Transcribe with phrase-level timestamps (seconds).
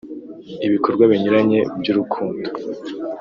[0.67, 2.47] Ibikorwa binyuranye by ‘urukundo.